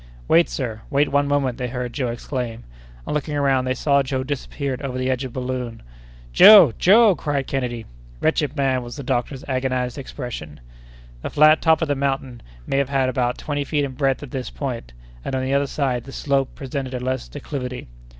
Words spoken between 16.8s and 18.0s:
a less declivity.